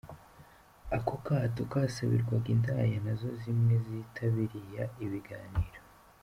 [0.97, 5.79] Ako kato kasabirwaga indaya, nazo zimwe zitabiriya ibiganiro.